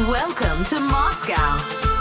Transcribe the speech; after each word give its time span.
Welcome 0.00 0.62
to 0.66 0.78
Moscow. 0.78 1.95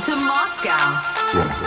to 0.00 0.16
Moscow. 0.16 0.70
Yeah. 1.34 1.59